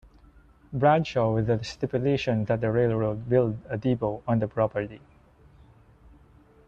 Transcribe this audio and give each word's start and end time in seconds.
Bradshaw 0.73 1.31
with 1.31 1.45
the 1.45 1.63
stipulation 1.63 2.45
that 2.45 2.59
the 2.59 2.71
railroad 2.71 3.29
build 3.29 3.59
a 3.69 3.77
depot 3.77 4.23
on 4.27 4.39
the 4.39 4.47
property. 4.47 4.99